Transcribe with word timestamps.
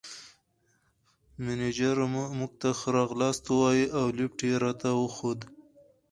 مېنېجر 1.43 1.95
موږ 2.37 2.51
ته 2.61 2.69
ښه 2.79 2.89
راغلاست 2.97 3.43
ووایه 3.47 3.87
او 3.99 4.05
لېفټ 4.17 4.39
یې 4.49 4.55
راته 4.65 4.89
وښود. 4.95 5.39